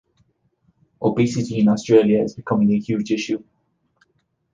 Obesity 1.03 1.59
in 1.59 1.67
Australia 1.69 2.23
is 2.23 2.33
becoming 2.33 2.71
a 2.71 2.79
huge 2.79 3.11
issue. 3.11 3.43